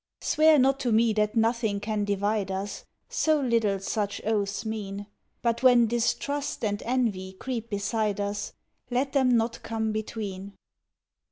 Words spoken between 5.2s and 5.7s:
But